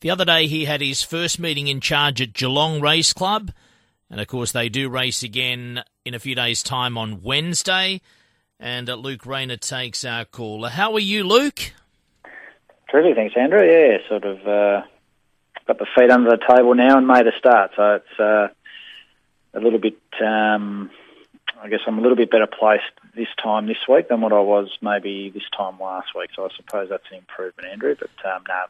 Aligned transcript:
The 0.00 0.10
other 0.10 0.24
day, 0.24 0.46
he 0.46 0.64
had 0.64 0.80
his 0.80 1.02
first 1.02 1.38
meeting 1.38 1.68
in 1.68 1.80
charge 1.80 2.22
at 2.22 2.32
Geelong 2.32 2.80
Race 2.80 3.12
Club. 3.12 3.52
And 4.10 4.18
of 4.18 4.26
course, 4.28 4.50
they 4.50 4.70
do 4.70 4.88
race 4.88 5.22
again 5.22 5.82
in 6.06 6.14
a 6.14 6.18
few 6.18 6.34
days' 6.34 6.62
time 6.62 6.96
on 6.96 7.22
Wednesday. 7.22 8.00
And 8.58 8.88
uh, 8.88 8.94
Luke 8.94 9.26
Rayner 9.26 9.58
takes 9.58 10.02
our 10.04 10.24
call. 10.24 10.66
How 10.66 10.94
are 10.94 11.00
you, 11.00 11.24
Luke? 11.24 11.72
Terrific, 12.90 13.14
thanks, 13.14 13.34
Andrew. 13.36 13.62
Yeah, 13.62 13.98
sort 14.08 14.24
of 14.24 14.38
uh, 14.38 14.82
got 15.66 15.78
the 15.78 15.86
feet 15.94 16.10
under 16.10 16.30
the 16.30 16.44
table 16.48 16.74
now 16.74 16.96
and 16.96 17.06
made 17.06 17.26
a 17.26 17.38
start. 17.38 17.72
So 17.76 17.96
it's 17.96 18.18
uh, 18.20 18.48
a 19.52 19.60
little 19.60 19.78
bit, 19.78 19.98
um, 20.24 20.90
I 21.62 21.68
guess 21.68 21.80
I'm 21.86 21.98
a 21.98 22.00
little 22.00 22.16
bit 22.16 22.30
better 22.30 22.46
placed 22.46 22.84
this 23.14 23.28
time 23.42 23.66
this 23.66 23.86
week 23.86 24.08
than 24.08 24.22
what 24.22 24.32
I 24.32 24.40
was 24.40 24.70
maybe 24.80 25.28
this 25.28 25.48
time 25.54 25.78
last 25.78 26.08
week. 26.16 26.30
So 26.34 26.46
I 26.46 26.48
suppose 26.56 26.88
that's 26.88 27.04
an 27.12 27.18
improvement, 27.18 27.68
Andrew. 27.70 27.94
But 28.00 28.10
um, 28.28 28.44
no, 28.48 28.64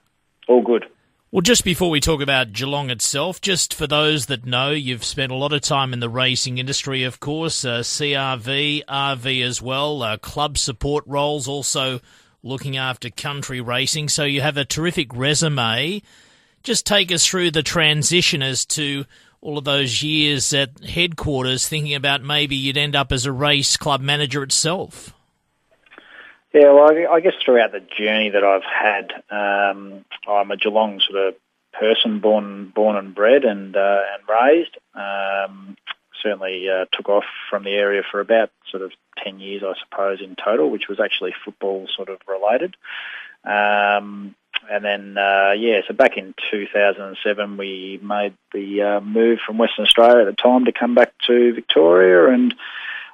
all 0.49 0.62
good. 0.62 0.87
Well, 1.33 1.43
just 1.43 1.62
before 1.62 1.91
we 1.91 2.01
talk 2.01 2.21
about 2.21 2.53
Geelong 2.53 2.91
itself, 2.91 3.41
just 3.41 3.73
for 3.73 3.86
those 3.86 4.27
that 4.27 4.46
know, 4.46 4.73
you've 4.73 5.04
spent 5.04 5.31
a 5.31 5.37
lot 5.37 5.53
of 5.53 5.61
time 5.61 5.93
in 5.93 6.00
the 6.00 6.09
racing 6.09 6.59
industry, 6.59 7.04
of 7.04 7.21
course, 7.21 7.64
uh, 7.64 7.82
CRV, 7.85 8.85
RV 8.87 9.45
as 9.45 9.63
well, 9.63 10.03
uh, 10.03 10.17
club 10.17 10.59
support 10.59 11.04
roles, 11.07 11.46
also 11.46 12.01
looking 12.43 12.77
after 12.77 13.11
country 13.11 13.61
racing. 13.61 14.09
So 14.09 14.25
you 14.25 14.40
have 14.40 14.57
a 14.57 14.64
terrific 14.64 15.14
resume. 15.14 16.03
Just 16.64 16.85
take 16.85 17.13
us 17.13 17.25
through 17.25 17.53
the 17.53 17.62
transition 17.62 18.43
as 18.43 18.65
to 18.67 19.04
all 19.40 19.57
of 19.57 19.62
those 19.62 20.03
years 20.03 20.53
at 20.53 20.82
headquarters, 20.85 21.68
thinking 21.68 21.95
about 21.95 22.25
maybe 22.25 22.57
you'd 22.57 22.76
end 22.76 22.96
up 22.96 23.12
as 23.12 23.25
a 23.25 23.31
race 23.31 23.76
club 23.76 24.01
manager 24.01 24.43
itself. 24.43 25.15
Yeah, 26.53 26.72
well, 26.72 26.90
I 27.13 27.21
guess 27.21 27.35
throughout 27.45 27.71
the 27.71 27.81
journey 27.96 28.31
that 28.31 28.43
I've 28.43 28.64
had, 28.64 29.13
um, 29.31 30.04
I'm 30.29 30.50
a 30.50 30.57
Geelong 30.57 31.00
sort 31.00 31.29
of 31.29 31.35
person, 31.73 32.19
born 32.19 32.73
born 32.75 32.97
and 32.97 33.14
bred 33.14 33.45
and 33.45 33.77
uh, 33.77 34.00
and 34.12 34.28
raised. 34.28 34.77
Um, 34.95 35.77
certainly 36.21 36.69
uh, 36.69 36.87
took 36.93 37.09
off 37.09 37.25
from 37.48 37.62
the 37.62 37.71
area 37.71 38.03
for 38.11 38.21
about 38.21 38.51
sort 38.69 38.83
of 38.83 38.91
ten 39.23 39.39
years, 39.39 39.62
I 39.65 39.75
suppose, 39.78 40.21
in 40.21 40.34
total, 40.34 40.71
which 40.71 40.89
was 40.89 40.98
actually 40.98 41.34
football 41.45 41.87
sort 41.95 42.09
of 42.09 42.19
related. 42.27 42.77
Um, 43.45 44.34
and 44.71 44.84
then, 44.84 45.17
uh, 45.17 45.53
yeah, 45.56 45.81
so 45.89 45.95
back 45.95 46.17
in 46.17 46.34
2007, 46.51 47.56
we 47.56 47.98
made 48.03 48.34
the 48.53 48.83
uh, 48.83 49.01
move 49.01 49.39
from 49.45 49.56
Western 49.56 49.84
Australia 49.84 50.27
at 50.27 50.37
the 50.37 50.43
time 50.43 50.67
to 50.67 50.73
come 50.73 50.95
back 50.95 51.12
to 51.27 51.55
Victoria, 51.55 52.33
and 52.33 52.55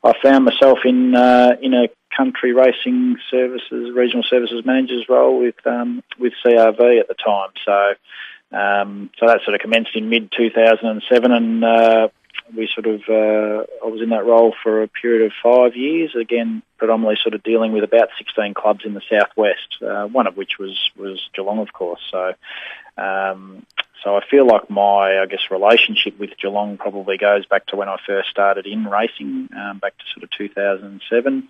I 0.03 0.13
found 0.23 0.45
myself 0.45 0.81
in 0.85 1.15
uh, 1.15 1.57
in 1.61 1.75
a 1.75 1.89
country 2.17 2.53
racing 2.53 3.17
services, 3.31 3.91
regional 3.95 4.25
services 4.29 4.65
manager's 4.65 5.07
role 5.09 5.39
with 5.41 5.55
um, 5.67 6.03
with 6.19 6.33
CRV 6.45 7.01
at 7.01 7.09
the 7.09 7.15
time. 7.15 7.51
So 7.65 7.95
um, 8.57 9.11
so 9.19 9.27
that 9.27 9.41
sort 9.45 9.55
of 9.55 9.61
commenced 9.61 9.95
in 9.95 10.09
mid 10.09 10.33
2007, 10.37 11.33
and 11.33 11.65
uh, 11.65 12.09
we 12.57 12.69
sort 12.73 12.87
of 12.87 13.01
uh, 13.09 13.65
I 13.85 13.89
was 13.89 14.01
in 14.03 14.11
that 14.11 14.25
role 14.25 14.55
for 14.63 14.83
a 14.83 14.89
period 14.89 15.27
of 15.27 15.33
five 15.43 15.77
years. 15.77 16.15
Again, 16.15 16.63
predominantly 16.79 17.19
sort 17.23 17.35
of 17.35 17.43
dealing 17.43 17.73
with 17.73 17.85
about 17.85 18.09
16 18.19 18.55
clubs 18.55 18.85
in 18.85 18.95
the 18.95 19.03
southwest, 19.11 19.83
uh, 19.83 20.07
one 20.07 20.27
of 20.27 20.37
which 20.37 20.59
was 20.59 20.91
was 20.97 21.29
Geelong, 21.35 21.59
of 21.59 21.73
course. 21.73 22.01
So. 22.11 22.35
Um, 22.99 23.67
so 24.03 24.17
I 24.17 24.21
feel 24.31 24.47
like 24.47 24.71
my, 24.71 25.21
I 25.21 25.27
guess, 25.27 25.51
relationship 25.51 26.17
with 26.19 26.31
Geelong 26.41 26.79
probably 26.79 27.19
goes 27.19 27.45
back 27.45 27.67
to 27.67 27.77
when 27.77 27.89
I 27.89 27.97
first 28.07 28.31
started 28.31 28.65
in 28.65 28.87
racing, 28.87 29.49
um, 29.57 29.81
back 29.81 29.99
to 29.99 30.05
sort 30.15 30.23
of 30.23 30.31
2007. 30.31 31.49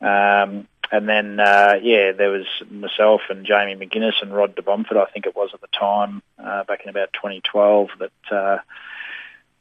Um, 0.00 0.68
and 0.92 1.08
then, 1.08 1.40
uh, 1.40 1.74
yeah, 1.82 2.12
there 2.12 2.30
was 2.30 2.46
myself 2.70 3.22
and 3.30 3.46
Jamie 3.46 3.74
McGuinness 3.74 4.22
and 4.22 4.32
Rod 4.32 4.54
de 4.54 4.62
Bomford, 4.62 4.96
I 4.96 5.06
think 5.06 5.26
it 5.26 5.34
was 5.34 5.50
at 5.54 5.60
the 5.60 5.66
time, 5.68 6.22
uh, 6.38 6.64
back 6.64 6.82
in 6.84 6.90
about 6.90 7.12
2012, 7.14 7.88
that 7.98 8.34
uh, 8.34 8.58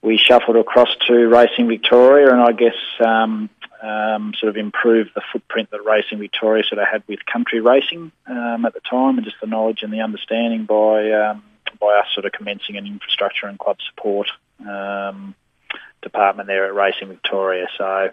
we 0.01 0.17
shuffled 0.17 0.57
across 0.57 0.89
to 1.07 1.13
Racing 1.27 1.67
Victoria, 1.67 2.29
and 2.29 2.41
I 2.41 2.51
guess 2.51 2.75
um, 3.03 3.49
um, 3.81 4.33
sort 4.37 4.49
of 4.49 4.57
improved 4.57 5.11
the 5.15 5.21
footprint 5.31 5.71
that 5.71 5.83
Racing 5.83 6.19
Victoria 6.19 6.63
sort 6.63 6.79
of 6.79 6.87
had 6.87 7.03
with 7.07 7.25
country 7.25 7.61
racing 7.61 8.11
um, 8.27 8.65
at 8.65 8.73
the 8.73 8.81
time, 8.81 9.17
and 9.17 9.25
just 9.25 9.37
the 9.41 9.47
knowledge 9.47 9.81
and 9.81 9.93
the 9.93 10.01
understanding 10.01 10.65
by 10.65 11.09
um, 11.11 11.43
by 11.79 11.99
us 11.99 12.07
sort 12.13 12.25
of 12.25 12.31
commencing 12.31 12.77
an 12.77 12.85
infrastructure 12.85 13.47
and 13.47 13.57
club 13.57 13.77
support 13.89 14.27
um, 14.61 15.35
department 16.03 16.47
there 16.47 16.65
at 16.65 16.75
Racing 16.75 17.07
Victoria. 17.07 17.67
So 17.77 18.09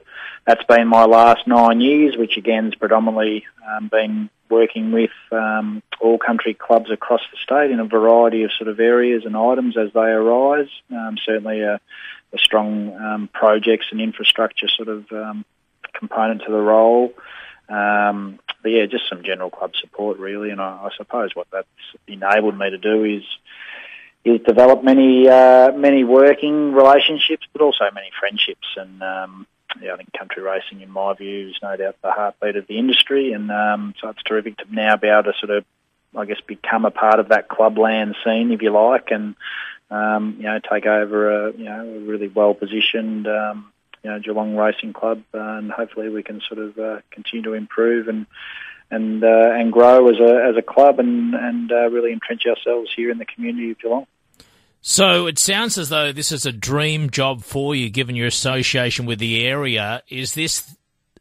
that's 0.46 0.64
been 0.64 0.88
my 0.88 1.04
last 1.04 1.46
nine 1.46 1.80
years, 1.80 2.16
which 2.16 2.36
again 2.36 2.64
has 2.64 2.74
predominantly 2.74 3.44
um, 3.68 3.88
been 3.88 4.30
working 4.48 4.92
with 4.92 5.10
um, 5.32 5.82
all 6.00 6.18
country 6.18 6.54
clubs 6.54 6.90
across 6.90 7.20
the 7.30 7.38
state 7.42 7.70
in 7.70 7.80
a 7.80 7.84
variety 7.84 8.42
of 8.42 8.50
sort 8.52 8.68
of 8.68 8.80
areas 8.80 9.24
and 9.24 9.36
items 9.36 9.76
as 9.76 9.92
they 9.92 10.00
arise. 10.00 10.68
Um, 10.90 11.16
certainly 11.24 11.60
a, 11.60 11.80
a 12.32 12.38
strong 12.38 12.94
um, 12.96 13.28
projects 13.32 13.86
and 13.90 14.00
infrastructure 14.00 14.68
sort 14.68 14.88
of 14.88 15.12
um, 15.12 15.44
component 15.92 16.42
to 16.42 16.50
the 16.50 16.58
role. 16.58 17.12
Um, 17.68 18.40
but 18.62 18.70
yeah, 18.70 18.86
just 18.86 19.08
some 19.08 19.22
general 19.22 19.50
club 19.50 19.72
support 19.80 20.18
really, 20.18 20.50
and 20.50 20.60
I, 20.60 20.88
I 20.88 20.90
suppose 20.96 21.34
what 21.34 21.46
that's 21.52 21.68
enabled 22.08 22.58
me 22.58 22.70
to 22.70 22.78
do 22.78 23.04
is 23.04 23.22
is 24.24 24.40
develop 24.46 24.84
many 24.84 25.28
uh, 25.28 25.72
many 25.72 26.04
working 26.04 26.72
relationships, 26.72 27.46
but 27.52 27.62
also 27.62 27.84
many 27.94 28.10
friendships. 28.18 28.66
And 28.76 29.02
um, 29.02 29.46
yeah, 29.80 29.94
I 29.94 29.96
think 29.96 30.12
country 30.12 30.42
racing, 30.42 30.82
in 30.82 30.90
my 30.90 31.14
view, 31.14 31.48
is 31.48 31.56
no 31.62 31.76
doubt 31.76 31.96
the 32.02 32.10
heartbeat 32.10 32.56
of 32.56 32.66
the 32.66 32.78
industry. 32.78 33.32
And 33.32 33.50
um, 33.50 33.94
so 34.00 34.08
it's 34.08 34.22
terrific 34.22 34.58
to 34.58 34.64
now 34.70 34.96
be 34.96 35.08
able 35.08 35.24
to 35.24 35.32
sort 35.38 35.56
of, 35.56 35.64
I 36.16 36.26
guess, 36.26 36.40
become 36.46 36.84
a 36.84 36.90
part 36.90 37.20
of 37.20 37.28
that 37.28 37.48
clubland 37.48 38.16
scene, 38.24 38.52
if 38.52 38.62
you 38.62 38.70
like, 38.72 39.10
and 39.10 39.36
um, 39.90 40.36
you 40.38 40.44
know, 40.44 40.60
take 40.70 40.86
over 40.86 41.48
a 41.48 41.52
you 41.52 41.64
know 41.64 41.80
a 41.80 42.00
really 42.00 42.28
well 42.28 42.54
positioned. 42.54 43.26
Um, 43.26 43.72
you 44.02 44.08
know, 44.08 44.18
Geelong 44.18 44.56
Racing 44.56 44.94
Club, 44.94 45.22
and 45.34 45.70
hopefully 45.70 46.08
we 46.08 46.22
can 46.22 46.40
sort 46.48 46.58
of 46.58 46.78
uh, 46.78 47.00
continue 47.10 47.42
to 47.42 47.52
improve 47.52 48.08
and 48.08 48.24
and 48.90 49.22
uh, 49.22 49.50
and 49.52 49.72
grow 49.72 50.08
as 50.08 50.18
a 50.18 50.48
as 50.48 50.56
a 50.56 50.62
club 50.62 50.98
and 50.98 51.34
and 51.34 51.70
uh, 51.70 51.88
really 51.90 52.12
entrench 52.12 52.42
ourselves 52.46 52.90
here 52.94 53.10
in 53.10 53.18
the 53.18 53.24
community 53.24 53.70
of 53.70 53.78
Geelong. 53.78 54.06
So 54.82 55.26
it 55.26 55.38
sounds 55.38 55.76
as 55.76 55.90
though 55.90 56.12
this 56.12 56.32
is 56.32 56.46
a 56.46 56.52
dream 56.52 57.10
job 57.10 57.42
for 57.42 57.74
you, 57.74 57.90
given 57.90 58.16
your 58.16 58.26
association 58.26 59.04
with 59.04 59.18
the 59.18 59.46
area. 59.46 60.02
Is 60.08 60.34
this 60.34 60.76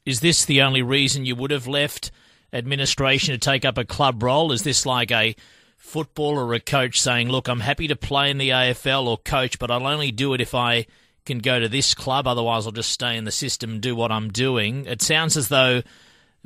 is 0.05 0.21
this 0.21 0.45
the 0.45 0.61
only 0.61 0.81
reason 0.81 1.25
you 1.25 1.35
would 1.35 1.51
have 1.51 1.67
left 1.67 2.11
administration 2.53 3.33
to 3.33 3.37
take 3.37 3.65
up 3.65 3.77
a 3.77 3.85
club 3.85 4.23
role? 4.23 4.51
Is 4.51 4.63
this 4.63 4.85
like 4.85 5.11
a 5.11 5.35
footballer 5.77 6.45
or 6.45 6.53
a 6.53 6.59
coach 6.59 6.99
saying, 6.99 7.29
"Look, 7.29 7.47
I'm 7.47 7.59
happy 7.59 7.87
to 7.87 7.95
play 7.95 8.31
in 8.31 8.37
the 8.37 8.49
AFL 8.49 9.07
or 9.07 9.17
coach, 9.17 9.59
but 9.59 9.69
I'll 9.69 9.87
only 9.87 10.11
do 10.11 10.33
it 10.33 10.41
if 10.41 10.55
I 10.55 10.87
can 11.25 11.39
go 11.39 11.59
to 11.59 11.67
this 11.67 11.93
club. 11.93 12.27
Otherwise, 12.27 12.65
I'll 12.65 12.71
just 12.71 12.91
stay 12.91 13.17
in 13.17 13.25
the 13.25 13.31
system 13.31 13.71
and 13.71 13.81
do 13.81 13.95
what 13.95 14.11
I'm 14.11 14.29
doing." 14.29 14.85
It 14.85 15.01
sounds 15.01 15.35
as 15.35 15.49
though 15.49 15.83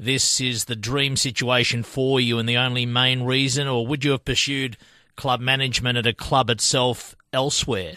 this 0.03 0.41
is 0.41 0.65
the 0.65 0.75
dream 0.75 1.15
situation 1.15 1.83
for 1.83 2.19
you 2.19 2.39
and 2.39 2.47
the 2.47 2.57
only 2.57 2.85
main 2.85 3.23
reason, 3.23 3.67
or 3.67 3.87
would 3.87 4.03
you 4.03 4.11
have 4.11 4.25
pursued 4.25 4.77
club 5.15 5.39
management 5.39 5.97
at 5.97 6.05
a 6.05 6.13
club 6.13 6.49
itself 6.49 7.15
elsewhere? 7.31 7.95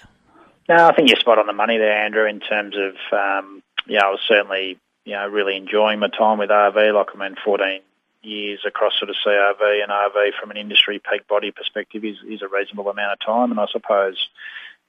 No, 0.68 0.88
I 0.88 0.94
think 0.94 1.08
you're 1.08 1.18
spot 1.18 1.38
on 1.38 1.46
the 1.46 1.52
money 1.52 1.78
there, 1.78 1.92
Andrew, 1.92 2.26
in 2.26 2.40
terms 2.40 2.74
of, 2.76 2.94
um, 3.12 3.62
yeah, 3.86 4.04
I 4.04 4.10
was 4.10 4.20
certainly, 4.26 4.78
you 5.04 5.12
know, 5.12 5.28
really 5.28 5.56
enjoying 5.56 6.00
my 6.00 6.08
time 6.08 6.38
with 6.38 6.50
RV. 6.50 6.94
Like, 6.94 7.08
I 7.14 7.18
mean, 7.18 7.36
14 7.44 7.80
years 8.22 8.60
across 8.66 8.98
sort 8.98 9.10
of 9.10 9.16
CRV 9.24 9.82
and 9.82 9.92
RV 9.92 10.32
from 10.40 10.50
an 10.50 10.56
industry 10.56 10.98
peak 10.98 11.28
body 11.28 11.52
perspective 11.52 12.04
is, 12.04 12.16
is 12.28 12.42
a 12.42 12.48
reasonable 12.48 12.90
amount 12.90 13.12
of 13.12 13.20
time. 13.24 13.50
And 13.52 13.60
I 13.60 13.66
suppose 13.70 14.28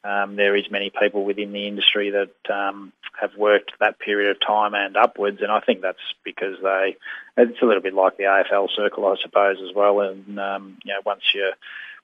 um, 0.07 0.37
there 0.37 0.55
is 0.55 0.71
many 0.71 0.89
people 0.89 1.25
within 1.25 1.51
the 1.51 1.67
industry 1.67 2.11
that 2.11 2.53
um, 2.53 2.93
have 3.19 3.35
worked 3.35 3.73
that 3.81 3.99
period 3.99 4.31
of 4.31 4.39
time 4.39 4.73
and 4.73 4.95
upwards, 4.95 5.41
and 5.41 5.51
I 5.51 5.59
think 5.59 5.81
that's 5.81 5.99
because 6.23 6.55
they. 6.63 6.95
It's 7.35 7.61
a 7.61 7.65
little 7.65 7.83
bit 7.83 7.93
like 7.93 8.15
the 8.15 8.23
AFL 8.23 8.69
circle, 8.73 9.05
I 9.05 9.15
suppose, 9.21 9.57
as 9.61 9.75
well. 9.75 9.99
And 9.99 10.39
um, 10.39 10.77
you 10.85 10.93
know, 10.93 11.01
once 11.05 11.23
you 11.35 11.51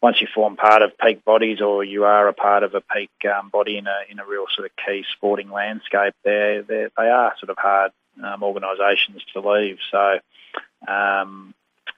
once 0.02 0.20
you 0.20 0.28
form 0.36 0.58
part 0.58 0.82
of 0.82 0.98
peak 0.98 1.24
bodies, 1.24 1.62
or 1.62 1.86
you 1.86 2.04
are 2.04 2.28
a 2.28 2.34
part 2.34 2.64
of 2.64 2.76
a 2.76 2.82
peak 2.82 3.12
um, 3.34 3.48
body 3.48 3.78
in 3.78 3.88
a 3.88 4.00
in 4.10 4.20
a 4.20 4.26
real 4.26 4.48
sort 4.54 4.66
of 4.66 4.76
key 4.86 5.06
sporting 5.16 5.50
landscape, 5.50 6.14
they 6.26 6.62
they 6.68 6.90
are 7.08 7.34
sort 7.40 7.52
of 7.52 7.58
hard 7.58 7.92
um, 8.22 8.44
organisations 8.44 9.22
to 9.34 9.40
leave. 9.40 9.78
So. 9.92 10.20
Um, 10.86 11.54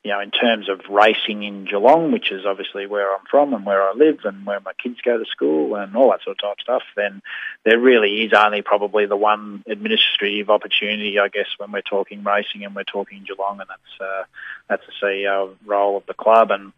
you 0.06 0.12
know, 0.12 0.20
in 0.20 0.30
terms 0.30 0.70
of 0.70 0.82
racing 0.88 1.42
in 1.42 1.66
Geelong, 1.66 2.12
which 2.12 2.32
is 2.32 2.46
obviously 2.46 2.86
where 2.86 3.12
I'm 3.12 3.26
from 3.28 3.56
and 3.56 3.66
where 3.66 3.82
I 3.82 3.94
live 3.94 4.20
and 4.24 4.46
where 4.46 4.60
my 4.60 4.74
kids 4.74 5.02
go 5.04 5.18
to 5.18 5.26
school 5.26 5.74
and 5.74 5.96
all 5.96 6.12
that 6.12 6.22
sort 6.22 6.38
of 6.38 6.42
type 6.48 6.62
stuff, 6.62 6.84
then 6.96 7.24
there 7.64 7.80
really 7.80 8.22
is 8.22 8.32
only 8.32 8.62
probably 8.62 9.08
the 9.08 9.16
one 9.16 9.64
administrative 9.66 10.52
opportunity, 10.52 11.18
I 11.18 11.30
guess, 11.30 11.48
when 11.58 11.72
we're 11.72 11.82
talking 11.82 12.24
racing 12.24 12.64
and 12.64 12.76
we're 12.76 12.84
talking 12.84 13.26
Geelong, 13.26 13.60
and 13.60 13.68
that's 13.68 14.00
uh, 14.00 14.24
that's 14.70 14.84
the 14.86 15.08
CEO 15.08 15.56
role 15.66 15.98
of 15.98 16.06
the 16.06 16.14
club. 16.14 16.52
And 16.52 16.72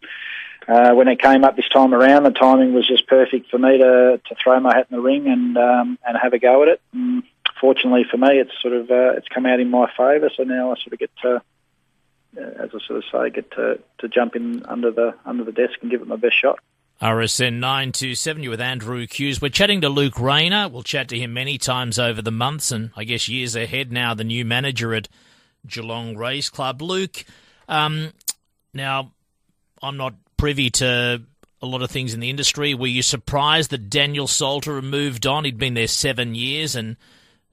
uh, 0.65 0.93
when 0.93 1.09
it 1.09 1.21
came 1.21 1.43
up 1.43 1.57
this 1.57 1.67
time 1.67 1.93
around, 1.93 2.23
the 2.23 2.31
timing 2.31 2.73
was 2.73 2.87
just 2.87 3.07
perfect 3.07 3.49
for 3.49 3.57
me 3.57 3.77
to 3.77 4.21
to 4.23 4.35
throw 4.41 4.57
my 4.61 4.73
hat 4.73 4.87
in 4.89 4.95
the 4.95 5.03
ring 5.03 5.27
and 5.27 5.57
um, 5.57 5.99
and 6.07 6.17
have 6.17 6.31
a 6.31 6.39
go 6.39 6.63
at 6.63 6.69
it. 6.69 6.81
And 6.93 7.23
fortunately 7.59 8.05
for 8.09 8.15
me, 8.15 8.39
it's 8.39 8.53
sort 8.61 8.73
of 8.73 8.89
uh, 8.89 9.17
it's 9.17 9.27
come 9.27 9.45
out 9.45 9.59
in 9.59 9.69
my 9.69 9.91
favour. 9.97 10.29
So 10.33 10.43
now 10.43 10.71
I 10.71 10.75
sort 10.75 10.93
of 10.93 10.99
get 10.99 11.11
to 11.23 11.41
as 12.35 12.69
I 12.73 12.79
sort 12.85 12.97
of 12.97 13.03
say, 13.11 13.29
get 13.29 13.51
to, 13.51 13.79
to 13.99 14.07
jump 14.07 14.35
in 14.35 14.65
under 14.65 14.91
the 14.91 15.15
under 15.25 15.43
the 15.43 15.51
desk 15.51 15.79
and 15.81 15.91
give 15.91 16.01
it 16.01 16.07
my 16.07 16.15
best 16.15 16.35
shot. 16.39 16.59
RSN 17.01 17.59
927, 17.59 18.41
you 18.41 18.49
with 18.49 18.59
Andrew 18.59 19.05
Hughes. 19.07 19.39
We're 19.39 19.49
chatting 19.49 19.81
to 19.81 19.89
Luke 19.89 20.19
Rayner. 20.19 20.67
We'll 20.67 20.81
chat 20.81 21.09
to 21.09 21.19
him 21.19 21.31
many 21.31 21.59
times 21.59 21.99
over 21.99 22.23
the 22.23 22.31
months 22.31 22.71
and 22.71 22.89
I 22.95 23.03
guess 23.03 23.29
years 23.29 23.55
ahead 23.55 23.91
now, 23.91 24.15
the 24.15 24.23
new 24.23 24.43
manager 24.43 24.95
at 24.95 25.07
Geelong 25.67 26.17
Race 26.17 26.49
Club. 26.49 26.81
Luke, 26.81 27.23
um, 27.69 28.13
now, 28.73 29.11
I'm 29.83 29.97
not 29.97 30.15
privy 30.37 30.71
to 30.71 31.21
a 31.61 31.65
lot 31.65 31.83
of 31.83 31.91
things 31.91 32.13
in 32.13 32.19
the 32.19 32.29
industry. 32.29 32.73
Were 32.73 32.87
you 32.87 33.01
surprised 33.03 33.69
that 33.71 33.89
Daniel 33.89 34.27
Salter 34.27 34.81
moved 34.81 35.27
on? 35.27 35.45
He'd 35.45 35.57
been 35.57 35.75
there 35.75 35.87
seven 35.87 36.33
years 36.33 36.75
and 36.75 36.97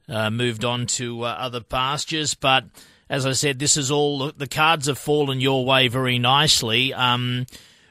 uh, 0.09 0.31
moved 0.31 0.65
on 0.65 0.87
to 0.87 1.23
uh, 1.25 1.29
other 1.39 1.61
pastures. 1.61 2.35
But 2.35 2.65
as 3.09 3.27
I 3.27 3.33
said, 3.33 3.59
this 3.59 3.77
is 3.77 3.91
all 3.91 4.33
the 4.33 4.49
cards 4.49 4.87
have 4.87 4.99
fallen 4.99 5.41
your 5.41 5.65
way 5.65 5.89
very 5.89 6.19
nicely. 6.19 6.93
Um, 6.95 7.47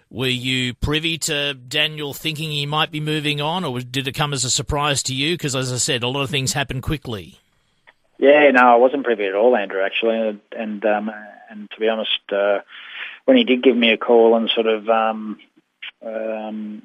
were 0.09 0.27
you 0.27 0.73
privy 0.75 1.17
to 1.19 1.53
Daniel 1.55 2.13
thinking 2.13 2.51
he 2.51 2.65
might 2.65 2.91
be 2.91 2.99
moving 2.99 3.41
on, 3.41 3.63
or 3.63 3.79
did 3.79 4.07
it 4.07 4.13
come 4.13 4.33
as 4.33 4.43
a 4.43 4.49
surprise 4.49 5.01
to 5.03 5.15
you? 5.15 5.33
Because, 5.33 5.55
as 5.55 5.73
I 5.73 5.77
said, 5.77 6.03
a 6.03 6.07
lot 6.07 6.21
of 6.23 6.29
things 6.29 6.53
happen 6.53 6.81
quickly. 6.81 7.39
Yeah, 8.19 8.51
no, 8.51 8.61
I 8.61 8.75
wasn't 8.75 9.03
privy 9.03 9.25
at 9.25 9.35
all, 9.35 9.55
Andrew. 9.55 9.81
Actually, 9.83 10.39
and 10.55 10.85
um, 10.85 11.11
and 11.49 11.69
to 11.71 11.79
be 11.79 11.89
honest, 11.89 12.19
uh, 12.31 12.59
when 13.25 13.37
he 13.37 13.43
did 13.43 13.63
give 13.63 13.75
me 13.75 13.91
a 13.91 13.97
call 13.97 14.35
and 14.35 14.49
sort 14.49 14.67
of 14.67 14.87
um, 14.87 15.39
um, 16.05 16.83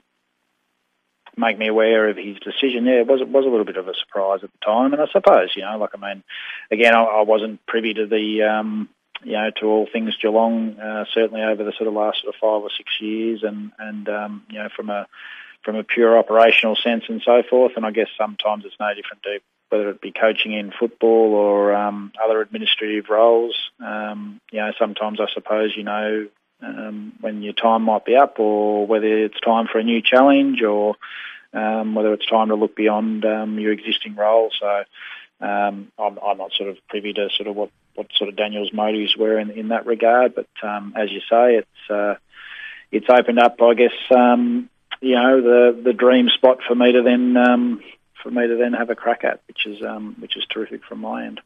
make 1.38 1.58
me 1.58 1.68
aware 1.68 2.08
of 2.08 2.16
his 2.16 2.38
decision, 2.38 2.84
yeah, 2.86 3.00
it 3.00 3.06
was 3.06 3.20
it 3.20 3.28
was 3.28 3.44
a 3.44 3.48
little 3.48 3.64
bit 3.64 3.76
of 3.76 3.88
a 3.88 3.94
surprise 3.94 4.40
at 4.42 4.50
the 4.52 4.64
time. 4.64 4.92
And 4.92 5.02
I 5.02 5.06
suppose, 5.12 5.50
you 5.56 5.62
know, 5.62 5.78
like 5.78 5.90
I 5.94 5.98
mean, 5.98 6.22
again, 6.70 6.94
I, 6.94 7.02
I 7.02 7.22
wasn't 7.22 7.64
privy 7.66 7.94
to 7.94 8.06
the 8.06 8.42
um, 8.42 8.88
you 9.24 9.32
know, 9.32 9.50
to 9.60 9.66
all 9.66 9.88
things 9.92 10.16
Geelong, 10.16 10.78
uh, 10.78 11.04
certainly 11.12 11.42
over 11.42 11.64
the 11.64 11.72
sort 11.76 11.88
of 11.88 11.94
last 11.94 12.22
sort 12.22 12.34
of 12.34 12.40
five 12.40 12.62
or 12.62 12.70
six 12.76 13.00
years, 13.00 13.42
and 13.42 13.72
and 13.78 14.08
um, 14.08 14.42
you 14.50 14.58
know, 14.58 14.68
from 14.74 14.90
a 14.90 15.06
from 15.64 15.76
a 15.76 15.84
pure 15.84 16.18
operational 16.18 16.76
sense 16.76 17.04
and 17.08 17.22
so 17.24 17.42
forth. 17.48 17.72
And 17.76 17.84
I 17.84 17.90
guess 17.90 18.08
sometimes 18.16 18.64
it's 18.64 18.76
no 18.78 18.94
different 18.94 19.22
to 19.24 19.38
whether 19.70 19.90
it 19.90 20.00
be 20.00 20.12
coaching 20.12 20.52
in 20.52 20.72
football 20.78 21.34
or 21.34 21.74
um, 21.74 22.12
other 22.24 22.40
administrative 22.40 23.10
roles. 23.10 23.54
Um, 23.84 24.40
you 24.50 24.60
know, 24.60 24.72
sometimes 24.78 25.20
I 25.20 25.26
suppose 25.34 25.74
you 25.76 25.84
know 25.84 26.28
um, 26.62 27.12
when 27.20 27.42
your 27.42 27.52
time 27.52 27.82
might 27.82 28.04
be 28.04 28.16
up, 28.16 28.38
or 28.38 28.86
whether 28.86 29.06
it's 29.06 29.40
time 29.40 29.66
for 29.70 29.78
a 29.78 29.84
new 29.84 30.02
challenge, 30.02 30.62
or 30.62 30.96
um, 31.52 31.94
whether 31.94 32.12
it's 32.12 32.26
time 32.26 32.48
to 32.48 32.54
look 32.54 32.76
beyond 32.76 33.24
um, 33.24 33.58
your 33.58 33.72
existing 33.72 34.16
role. 34.16 34.50
So 34.58 34.84
um, 35.40 35.92
I'm, 35.98 36.18
I'm 36.18 36.38
not 36.38 36.52
sort 36.52 36.70
of 36.70 36.76
privy 36.88 37.12
to 37.12 37.28
sort 37.36 37.48
of 37.48 37.56
what 37.56 37.70
what 37.94 38.06
sort 38.14 38.30
of 38.30 38.36
Daniel's 38.36 38.72
motives 38.72 39.16
were 39.16 39.38
in, 39.38 39.50
in 39.50 39.68
that 39.68 39.86
regard. 39.86 40.34
But 40.34 40.48
um, 40.62 40.94
as 40.96 41.10
you 41.10 41.20
say, 41.20 41.56
it's 41.56 41.90
uh, 41.90 42.14
it's 42.90 43.06
opened 43.08 43.38
up, 43.38 43.60
I 43.60 43.74
guess, 43.74 43.92
um, 44.10 44.70
you 45.00 45.14
know, 45.14 45.40
the 45.40 45.80
the 45.82 45.92
dream 45.92 46.28
spot 46.28 46.58
for 46.66 46.74
me 46.74 46.92
to 46.92 47.02
then 47.02 47.36
um, 47.36 47.82
for 48.22 48.30
me 48.30 48.46
to 48.46 48.56
then 48.56 48.72
have 48.72 48.90
a 48.90 48.94
crack 48.94 49.24
at, 49.24 49.40
which 49.48 49.66
is 49.66 49.82
um, 49.82 50.16
which 50.18 50.36
is 50.36 50.44
terrific 50.50 50.84
from 50.84 51.00
my 51.00 51.26
end. 51.26 51.40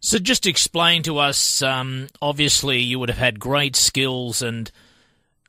So, 0.00 0.18
just 0.18 0.46
explain 0.46 1.02
to 1.04 1.18
us. 1.18 1.62
Um, 1.62 2.08
obviously, 2.20 2.80
you 2.80 2.98
would 2.98 3.08
have 3.08 3.18
had 3.18 3.40
great 3.40 3.74
skills 3.74 4.42
and 4.42 4.70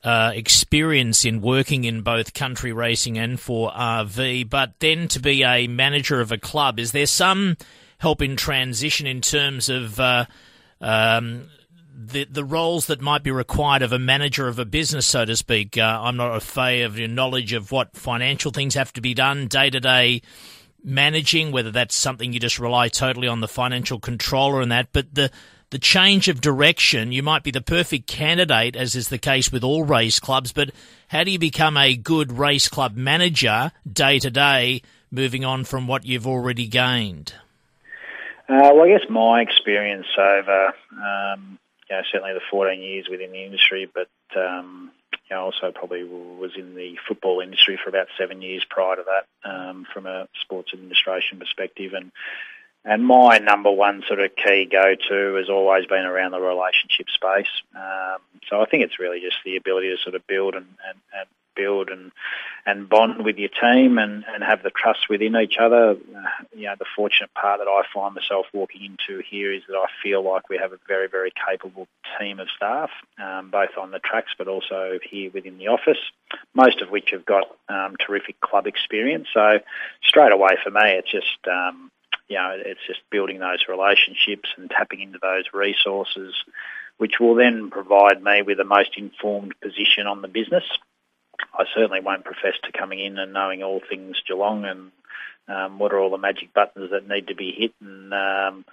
uh, 0.04 0.32
experience 0.34 1.26
in 1.26 1.42
working 1.42 1.84
in 1.84 2.02
both 2.02 2.34
country 2.34 2.72
racing 2.72 3.18
and 3.18 3.40
for 3.40 3.72
RV, 3.72 4.50
but 4.50 4.74
then 4.80 5.08
to 5.10 5.20
be 5.20 5.44
a 5.44 5.68
manager 5.68 6.22
of 6.22 6.32
a 6.32 6.38
club, 6.38 6.80
is 6.80 6.92
there 6.92 7.06
some 7.06 7.58
help 7.98 8.22
in 8.22 8.36
transition 8.36 9.08
in 9.08 9.22
terms 9.22 9.70
of 9.70 10.00
uh, 10.00 10.26
um, 10.82 11.50
the 11.94 12.26
the 12.26 12.46
roles 12.46 12.88
that 12.88 13.02
might 13.02 13.24
be 13.24 13.32
required 13.32 13.82
of 13.82 13.92
a 13.92 14.00
manager 14.00 14.48
of 14.48 14.60
a 14.60 14.66
business, 14.66 15.06
so 15.08 15.26
to 15.26 15.36
speak. 15.36 15.78
Uh, 15.78 16.00
I'm 16.04 16.16
not 16.16 16.36
a 16.36 16.40
fay 16.40 16.84
of 16.84 16.98
your 16.98 17.08
knowledge 17.08 17.54
of 17.54 17.72
what 17.72 17.96
financial 17.96 18.52
things 18.52 18.76
have 18.76 18.94
to 18.94 19.02
be 19.02 19.14
done 19.14 19.48
day 19.48 19.70
to 19.70 19.80
day 19.80 20.22
managing, 20.84 21.52
whether 21.52 21.72
that's 21.72 21.96
something 21.96 22.34
you 22.34 22.40
just 22.40 22.60
rely 22.60 22.88
totally 22.88 23.28
on 23.28 23.42
the 23.42 23.48
financial 23.48 24.00
controller 24.00 24.62
and 24.62 24.72
that, 24.72 24.90
but 24.92 25.14
the 25.14 25.32
the 25.70 25.80
change 25.80 26.30
of 26.30 26.40
direction, 26.40 27.12
you 27.12 27.22
might 27.22 27.44
be 27.44 27.52
the 27.52 27.62
perfect 27.62 28.08
candidate, 28.08 28.76
as 28.76 28.96
is 28.96 29.10
the 29.10 29.18
case 29.18 29.52
with 29.52 29.66
all 29.66 29.84
race 29.84 30.20
clubs, 30.20 30.54
but 30.54 30.72
how 31.10 31.26
do 31.26 31.32
you 31.32 31.40
become 31.40 31.76
a 31.76 31.96
good 31.96 32.32
race 32.32 32.70
club 32.70 32.96
manager 32.96 33.74
day 33.92 34.18
to 34.20 34.32
day, 34.32 34.82
moving 35.12 35.44
on 35.44 35.66
from 35.66 35.86
what 35.86 36.06
you've 36.06 36.28
already 36.28 36.68
gained? 36.68 37.34
Uh, 38.48 38.72
well, 38.74 38.84
I 38.84 38.88
guess 38.88 39.10
my 39.10 39.42
experience 39.42 40.08
over, 40.18 40.68
um, 40.94 41.60
you 41.90 41.96
know, 41.98 42.02
certainly 42.14 42.34
the 42.34 42.42
14 42.50 42.82
years 42.82 43.08
within 43.12 43.34
the 43.34 43.44
industry, 43.44 43.92
but 43.94 44.08
um, 44.38 44.92
know, 45.36 45.44
also 45.44 45.72
probably 45.72 46.04
was 46.04 46.52
in 46.58 46.76
the 46.76 46.98
football 47.08 47.42
industry 47.42 47.80
for 47.82 47.90
about 47.90 48.08
seven 48.18 48.42
years 48.42 48.66
prior 48.70 48.96
to 48.96 49.04
that, 49.04 49.50
um, 49.50 49.86
from 49.94 50.06
a 50.06 50.28
sports 50.42 50.72
administration 50.74 51.40
perspective, 51.40 51.94
and 51.94 52.12
and 52.86 53.06
my 53.06 53.38
number 53.40 53.70
one 53.70 54.04
sort 54.08 54.22
of 54.22 54.32
key 54.36 54.66
go-to 54.66 55.36
has 55.36 55.50
always 55.50 55.86
been 55.88 56.06
around 56.06 56.32
the 56.32 56.40
relationship 56.40 57.08
space. 57.10 57.52
Um, 57.76 58.22
so 58.50 58.62
I 58.62 58.66
think 58.66 58.84
it's 58.84 58.98
really 58.98 59.20
just 59.20 59.36
the 59.44 59.58
ability 59.58 59.90
to 59.90 59.98
sort 60.02 60.16
of 60.16 60.26
build 60.26 60.56
and, 60.56 60.68
and, 60.88 60.98
and 61.14 61.28
build 61.58 61.90
and 61.90 62.12
and 62.66 62.90
bond 62.90 63.24
with 63.24 63.38
your 63.38 63.50
team 63.50 63.98
and, 63.98 64.26
and 64.28 64.44
have 64.44 64.62
the 64.62 64.70
trust 64.70 65.10
within 65.10 65.38
each 65.38 65.56
other. 65.58 65.92
Uh, 65.92 66.46
you 66.54 66.66
know, 66.66 66.76
the 66.78 66.86
fortunate 66.96 67.34
part 67.34 67.60
that 67.60 67.68
I 67.68 67.84
find 67.94 68.14
myself 68.14 68.46
walking 68.54 68.84
into 68.84 69.24
here 69.24 69.54
is 69.54 69.64
that 69.68 69.76
I 69.76 69.88
feel 70.04 70.22
like 70.22 70.50
we 70.50 70.58
have 70.58 70.74
a 70.74 70.80
very, 70.86 71.08
very 71.08 71.32
capable 71.48 71.88
team 72.20 72.42
of 72.42 72.50
staff, 72.56 72.90
um, 73.24 73.50
both 73.52 73.78
on 73.80 73.92
the 73.92 74.00
tracks 74.00 74.34
but 74.38 74.50
also 74.50 75.00
here 75.10 75.32
within 75.34 75.58
the 75.58 75.70
office, 75.70 75.98
most 76.54 76.82
of 76.82 76.90
which 76.90 77.12
have 77.12 77.26
got 77.26 77.48
um, 77.70 77.96
terrific 78.06 78.40
club 78.42 78.68
experience. 78.68 79.28
So 79.34 79.60
straight 80.04 80.34
away 80.34 80.58
for 80.62 80.70
me, 80.70 80.92
it's 80.92 81.12
just, 81.12 81.40
um, 81.50 81.90
you 82.28 82.36
know, 82.36 82.54
it's 82.54 82.86
just 82.86 83.00
building 83.10 83.40
those 83.40 83.66
relationships 83.70 84.50
and 84.58 84.70
tapping 84.70 85.00
into 85.00 85.20
those 85.22 85.46
resources 85.54 86.34
which 86.98 87.20
will 87.20 87.36
then 87.36 87.70
provide 87.70 88.22
me 88.22 88.42
with 88.42 88.58
the 88.58 88.64
most 88.64 88.98
informed 88.98 89.54
position 89.62 90.08
on 90.08 90.22
the 90.22 90.28
business. 90.28 90.64
I 91.58 91.66
certainly 91.74 92.02
won't 92.02 92.26
profess 92.26 92.54
to 92.64 92.72
coming 92.72 93.00
in 93.00 93.18
and 93.18 93.34
knowing 93.34 93.64
all 93.64 93.82
things 93.90 94.22
Geelong 94.28 94.66
and 94.66 94.92
um, 95.48 95.80
what 95.80 95.94
are 95.94 96.00
all 96.00 96.12
the 96.12 96.18
magic 96.18 96.54
buttons 96.54 96.92
that 96.92 97.08
need 97.08 97.28
to 97.28 97.36
be 97.36 97.52
hit. 97.52 97.74
And 97.82 98.14
um, 98.14 98.66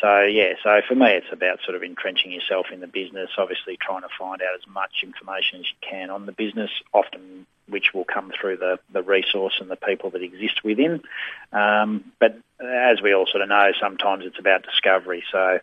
so, 0.00 0.22
yeah, 0.22 0.54
so 0.62 0.80
for 0.86 0.94
me, 0.94 1.12
it's 1.12 1.32
about 1.32 1.60
sort 1.64 1.76
of 1.76 1.82
entrenching 1.82 2.32
yourself 2.32 2.66
in 2.72 2.80
the 2.80 2.86
business, 2.86 3.30
obviously 3.38 3.76
trying 3.80 4.02
to 4.02 4.08
find 4.18 4.42
out 4.42 4.54
as 4.54 4.66
much 4.66 5.02
information 5.02 5.60
as 5.60 5.66
you 5.66 5.88
can 5.88 6.10
on 6.10 6.26
the 6.26 6.32
business, 6.32 6.70
often 6.92 7.46
which 7.68 7.94
will 7.94 8.04
come 8.04 8.32
through 8.38 8.56
the, 8.56 8.78
the 8.92 9.02
resource 9.02 9.54
and 9.60 9.70
the 9.70 9.76
people 9.76 10.10
that 10.10 10.22
exist 10.22 10.64
within. 10.64 11.02
Um, 11.52 12.12
but 12.18 12.38
as 12.60 13.00
we 13.00 13.14
all 13.14 13.26
sort 13.26 13.42
of 13.42 13.48
know, 13.48 13.70
sometimes 13.80 14.24
it's 14.26 14.38
about 14.38 14.64
discovery. 14.64 15.24
So, 15.30 15.60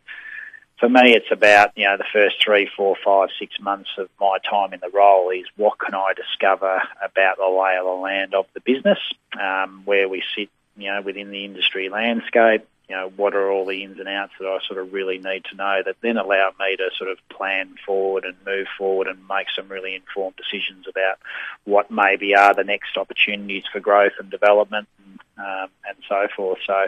for 0.79 0.87
me, 0.87 1.13
it's 1.13 1.31
about 1.31 1.71
you 1.75 1.85
know 1.85 1.97
the 1.97 2.05
first 2.11 2.37
three, 2.43 2.69
four, 2.75 2.95
five, 3.03 3.29
six 3.37 3.59
months 3.59 3.89
of 3.97 4.09
my 4.19 4.37
time 4.49 4.73
in 4.73 4.79
the 4.79 4.89
role 4.89 5.29
is 5.29 5.45
what 5.57 5.77
can 5.77 5.93
I 5.93 6.13
discover 6.15 6.81
about 7.03 7.37
the 7.37 7.47
lay 7.47 7.77
of 7.77 7.85
the 7.85 8.01
land 8.01 8.33
of 8.33 8.45
the 8.53 8.61
business, 8.61 8.99
um, 9.39 9.81
where 9.85 10.07
we 10.07 10.23
sit, 10.35 10.49
you 10.77 10.91
know, 10.91 11.01
within 11.01 11.31
the 11.31 11.45
industry 11.45 11.89
landscape. 11.89 12.65
You 12.87 12.95
know, 12.95 13.13
what 13.15 13.35
are 13.35 13.51
all 13.51 13.67
the 13.67 13.83
ins 13.83 13.99
and 13.99 14.09
outs 14.09 14.31
that 14.39 14.47
I 14.47 14.57
sort 14.65 14.79
of 14.79 14.91
really 14.91 15.19
need 15.19 15.45
to 15.51 15.55
know 15.55 15.83
that 15.85 15.97
then 16.01 16.17
allow 16.17 16.51
me 16.59 16.75
to 16.77 16.89
sort 16.97 17.11
of 17.11 17.19
plan 17.29 17.75
forward 17.85 18.25
and 18.25 18.35
move 18.47 18.65
forward 18.79 19.05
and 19.05 19.19
make 19.27 19.45
some 19.55 19.67
really 19.67 19.93
informed 19.93 20.37
decisions 20.37 20.87
about 20.87 21.19
what 21.65 21.91
maybe 21.91 22.35
are 22.35 22.55
the 22.55 22.63
next 22.63 22.97
opportunities 22.97 23.65
for 23.71 23.79
growth 23.79 24.13
and 24.17 24.31
development 24.31 24.87
um, 25.39 25.69
and 25.87 25.97
so 26.07 26.27
forth. 26.35 26.59
So 26.67 26.87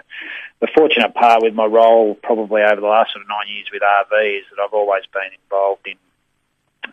the 0.59 0.67
fortunate 0.75 1.13
part 1.13 1.41
with 1.41 1.53
my 1.53 1.65
role 1.65 2.15
probably 2.15 2.61
over 2.61 2.81
the 2.81 2.87
last 2.87 3.13
sort 3.13 3.23
of 3.23 3.29
nine 3.29 3.53
years 3.53 3.67
with 3.71 3.81
RV 3.81 4.39
is 4.39 4.45
that 4.51 4.61
I've 4.61 4.73
always 4.73 5.03
been 5.11 5.31
involved 5.43 5.87
in 5.87 5.97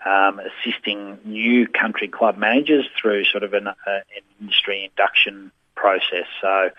um, 0.05 0.41
assisting 0.41 1.19
new 1.25 1.67
country 1.67 2.09
club 2.09 2.37
managers 2.37 2.87
through 3.01 3.25
sort 3.25 3.43
of 3.43 3.55
an, 3.55 3.69
uh, 3.69 3.73
an 3.87 4.23
industry 4.41 4.85
induction 4.85 5.51
process. 5.75 6.27
So, 6.41 6.71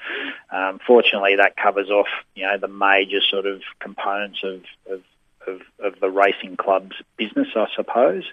um, 0.52 0.80
fortunately, 0.86 1.38
that 1.38 1.56
covers 1.56 1.90
off 1.90 2.08
you 2.36 2.46
know 2.46 2.58
the 2.58 2.68
major 2.68 3.22
sort 3.22 3.46
of 3.46 3.62
components 3.80 4.40
of, 4.44 4.62
of 4.92 5.02
of, 5.50 5.62
of 5.80 6.00
the 6.00 6.10
racing 6.10 6.58
club's 6.58 6.96
business, 7.18 7.48
I 7.56 7.66
suppose. 7.76 8.24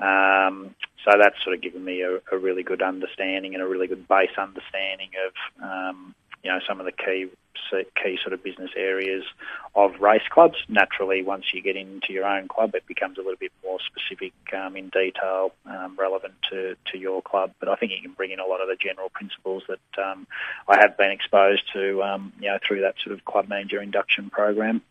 Um, 0.00 0.74
so 1.04 1.12
that's 1.18 1.42
sort 1.44 1.54
of 1.54 1.62
given 1.62 1.84
me 1.84 2.02
a, 2.02 2.18
a, 2.32 2.38
really 2.38 2.64
good 2.64 2.82
understanding 2.82 3.54
and 3.54 3.62
a 3.62 3.66
really 3.66 3.86
good 3.86 4.08
base 4.08 4.36
understanding 4.36 5.10
of 5.24 5.64
um, 5.64 6.14
you 6.42 6.50
know 6.50 6.58
some 6.66 6.80
of 6.80 6.86
the 6.86 6.92
key 6.92 7.28
key 7.94 8.18
sort 8.22 8.32
of 8.32 8.42
business 8.42 8.70
areas 8.76 9.24
of 9.74 10.00
race 10.00 10.26
clubs. 10.30 10.56
Naturally, 10.68 11.22
once 11.22 11.44
you 11.52 11.62
get 11.62 11.76
into 11.76 12.12
your 12.12 12.24
own 12.24 12.48
club, 12.48 12.74
it 12.74 12.86
becomes 12.86 13.18
a 13.18 13.20
little 13.20 13.36
bit 13.38 13.52
more 13.64 13.78
specific 13.80 14.32
um, 14.54 14.76
in 14.76 14.88
detail, 14.90 15.52
um, 15.66 15.96
relevant 15.98 16.34
to, 16.50 16.76
to 16.92 16.98
your 16.98 17.22
club. 17.22 17.52
But 17.60 17.68
I 17.68 17.76
think 17.76 17.92
you 17.92 18.02
can 18.02 18.12
bring 18.12 18.30
in 18.30 18.40
a 18.40 18.46
lot 18.46 18.60
of 18.60 18.68
the 18.68 18.76
general 18.76 19.08
principles 19.10 19.64
that 19.68 20.02
um, 20.02 20.26
I 20.68 20.78
have 20.78 20.96
been 20.96 21.10
exposed 21.10 21.64
to, 21.72 22.02
um, 22.02 22.32
you 22.40 22.48
know, 22.48 22.58
through 22.66 22.82
that 22.82 22.94
sort 23.02 23.14
of 23.14 23.24
club 23.24 23.48
manager 23.48 23.82
induction 23.82 24.30
program. 24.30 24.82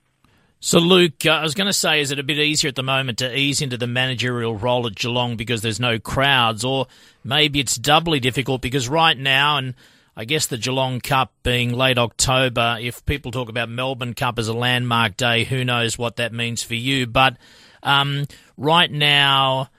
So, 0.66 0.80
Luke, 0.80 1.28
uh, 1.28 1.30
I 1.30 1.44
was 1.44 1.54
going 1.54 1.68
to 1.68 1.74
say, 1.74 2.02
is 2.02 2.10
it 2.10 2.18
a 2.18 2.24
bit 2.24 2.40
easier 2.40 2.70
at 2.70 2.76
the 2.76 2.82
moment 2.82 3.20
to 3.20 3.38
ease 3.38 3.62
into 3.62 3.78
the 3.78 3.86
managerial 3.86 4.58
role 4.58 4.88
at 4.88 4.96
Geelong 4.96 5.38
because 5.38 5.62
there's 5.62 5.80
no 5.80 6.00
crowds, 6.00 6.66
or 6.66 6.88
maybe 7.24 7.60
it's 7.60 7.76
doubly 7.76 8.20
difficult 8.20 8.64
because 8.64 8.90
right 8.90 9.16
now, 9.16 9.58
and 9.58 9.76
I 10.18 10.26
guess 10.26 10.48
the 10.48 10.58
Geelong 10.58 11.02
Cup 11.02 11.32
being 11.44 11.72
late 11.72 12.00
October, 12.00 12.80
if 12.82 13.06
people 13.06 13.32
talk 13.32 13.48
about 13.48 13.70
Melbourne 13.70 14.16
Cup 14.16 14.40
as 14.40 14.48
a 14.48 14.56
landmark 14.56 15.18
day, 15.18 15.44
who 15.44 15.64
knows 15.64 16.00
what 16.00 16.16
that 16.16 16.34
means 16.34 16.64
for 16.64 16.74
you. 16.74 17.06
But 17.06 17.38
um, 17.84 18.26
right 18.58 18.90
now, 18.90 19.70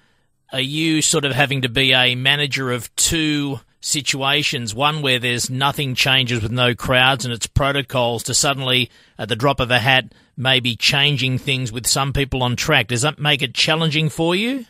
are 0.52 0.60
you 0.60 1.02
sort 1.02 1.24
of 1.24 1.32
having 1.32 1.62
to 1.62 1.68
be 1.68 1.94
a 1.94 2.14
manager 2.14 2.70
of 2.70 2.94
two 2.94 3.58
situations, 3.86 4.74
one 4.74 5.00
where 5.00 5.18
there's 5.18 5.48
nothing 5.48 5.94
changes 5.94 6.42
with 6.42 6.50
no 6.50 6.74
crowds 6.74 7.24
and 7.24 7.32
it's 7.32 7.46
protocols, 7.46 8.24
to 8.24 8.34
suddenly, 8.34 8.90
at 9.18 9.28
the 9.28 9.36
drop 9.36 9.60
of 9.60 9.70
a 9.70 9.78
hat, 9.78 10.12
maybe 10.36 10.76
changing 10.76 11.38
things 11.38 11.70
with 11.70 11.86
some 11.86 12.12
people 12.12 12.42
on 12.42 12.56
track. 12.56 12.88
Does 12.88 13.02
that 13.02 13.18
make 13.18 13.42
it 13.42 13.54
challenging 13.54 14.08
for 14.08 14.34
you? 14.34 14.66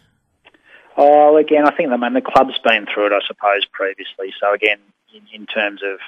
Oh, 0.96 1.36
again, 1.36 1.66
I 1.66 1.74
think 1.74 1.88
the, 1.88 1.94
I 1.94 1.98
mean, 1.98 2.14
the 2.14 2.20
club's 2.20 2.58
been 2.62 2.86
through 2.92 3.06
it, 3.06 3.12
I 3.12 3.20
suppose, 3.26 3.64
previously. 3.72 4.32
So 4.40 4.52
again, 4.52 4.78
in, 5.14 5.22
in 5.32 5.46
terms 5.46 5.82
of 5.82 5.98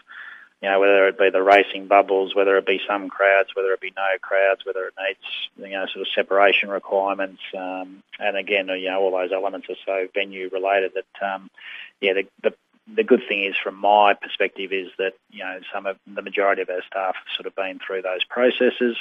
you 0.61 0.69
know, 0.69 0.81
whether 0.81 1.07
it 1.07 1.19
be 1.19 1.31
the 1.31 1.43
racing 1.43 1.87
bubbles, 1.87 2.35
whether 2.35 2.57
it 2.57 2.67
be 2.67 2.81
some 2.87 3.09
crowds, 3.09 3.51
whether 3.55 3.73
it 3.73 3.81
be 3.81 3.93
no 3.97 4.19
crowds, 4.21 4.67
whether 4.67 4.87
it 4.87 4.95
needs, 4.99 5.21
you 5.57 5.77
know, 5.77 5.87
sort 5.87 6.01
of 6.01 6.09
separation 6.13 6.69
requirements, 6.69 7.41
um, 7.57 8.03
and 8.19 8.37
again, 8.37 8.67
you 8.69 8.91
know, 8.91 9.01
all 9.01 9.13
those 9.13 9.31
elements 9.33 9.69
are 9.71 9.77
so 9.87 10.09
venue 10.13 10.51
related 10.53 10.93
that, 10.95 11.25
um, 11.25 11.49
yeah, 12.01 12.13
the, 12.13 12.27
the 12.43 12.55
the 12.95 13.05
good 13.05 13.23
thing 13.29 13.45
is, 13.45 13.55
from 13.63 13.77
my 13.77 14.15
perspective, 14.15 14.73
is 14.73 14.89
that 14.99 15.13
you 15.31 15.45
know 15.45 15.61
some 15.73 15.87
of 15.87 15.97
the 16.07 16.23
majority 16.23 16.63
of 16.63 16.71
our 16.71 16.83
staff 16.87 17.15
have 17.15 17.37
sort 17.37 17.47
of 17.47 17.55
been 17.55 17.79
through 17.85 18.03
those 18.03 18.25
processes. 18.25 18.97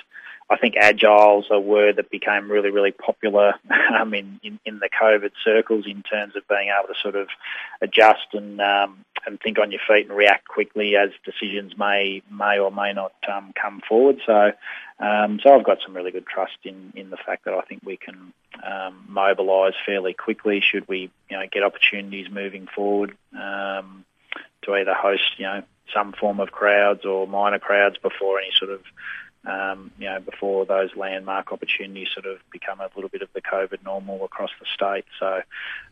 I 0.50 0.58
think 0.58 0.76
agile's 0.78 1.48
a 1.52 1.60
word 1.60 1.98
that 1.98 2.10
became 2.10 2.50
really, 2.50 2.70
really 2.70 2.92
popular 2.92 3.54
um, 4.00 4.14
in, 4.14 4.40
in, 4.44 4.60
in 4.66 4.80
the 4.80 4.90
COVID 4.90 5.32
circles 5.44 5.86
in 5.86 6.04
terms 6.04 6.38
of 6.38 6.48
being 6.48 6.70
able 6.70 6.94
to 6.94 7.00
sort 7.02 7.16
of 7.18 7.28
adjust 7.82 8.28
and 8.34 8.62
um, 8.62 9.04
and 9.26 9.40
think 9.42 9.60
on 9.60 9.72
your 9.72 9.82
feet 9.88 10.08
and 10.08 10.18
react 10.18 10.48
quickly 10.48 10.96
as 10.96 11.10
decisions 11.26 11.78
may 11.78 12.22
may 12.32 12.60
or 12.60 12.72
may 12.72 12.94
not 12.94 13.14
um, 13.32 13.54
come 13.62 13.82
forward. 13.88 14.20
So, 14.26 14.52
um, 15.00 15.40
so 15.44 15.54
I've 15.54 15.66
got 15.66 15.80
some 15.86 15.96
really 15.96 16.12
good 16.12 16.28
trust 16.28 16.58
in, 16.64 16.94
in 16.96 17.10
the 17.10 17.18
fact 17.18 17.46
that 17.46 17.54
I 17.54 17.62
think 17.62 17.82
we 17.84 17.98
can 17.98 18.34
um, 18.64 19.06
mobilise 19.08 19.74
fairly 19.86 20.14
quickly 20.14 20.62
should 20.62 20.88
we 20.88 21.10
you 21.30 21.38
know 21.38 21.46
get 21.52 21.64
opportunities 21.64 22.28
moving 22.32 22.68
forward 22.68 23.16
um, 23.34 24.06
to 24.64 24.74
either 24.76 24.94
host 24.94 25.24
you 25.38 25.46
know 25.46 25.64
some 25.94 26.14
form 26.14 26.40
of 26.40 26.52
crowds 26.52 27.06
or 27.06 27.28
minor 27.28 27.60
crowds 27.60 27.98
before 27.98 28.40
any 28.40 28.52
sort 28.60 28.72
of 28.72 28.82
um, 29.48 29.92
you 29.98 30.10
know, 30.10 30.20
before 30.20 30.66
those 30.66 30.90
landmark 30.96 31.54
opportunities 31.54 32.10
sort 32.14 32.26
of 32.26 32.40
become 32.52 32.82
a 32.82 32.90
little 32.96 33.10
bit 33.10 33.22
of 33.22 33.30
the 33.34 33.42
COVID 33.42 33.84
normal 33.84 34.26
across 34.26 34.50
the 34.60 34.66
state. 34.74 35.06
So, 35.20 35.42